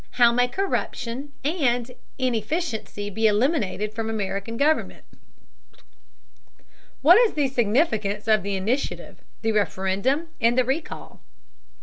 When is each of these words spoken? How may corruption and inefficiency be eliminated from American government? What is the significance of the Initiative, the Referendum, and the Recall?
How 0.17 0.31
may 0.31 0.47
corruption 0.47 1.31
and 1.43 1.91
inefficiency 2.17 3.11
be 3.11 3.27
eliminated 3.27 3.93
from 3.93 4.09
American 4.09 4.57
government? 4.57 5.05
What 7.03 7.19
is 7.19 7.33
the 7.33 7.47
significance 7.47 8.27
of 8.27 8.41
the 8.41 8.55
Initiative, 8.55 9.21
the 9.43 9.51
Referendum, 9.51 10.29
and 10.41 10.57
the 10.57 10.63
Recall? 10.63 11.21